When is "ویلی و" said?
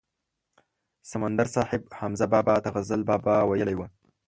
3.49-3.81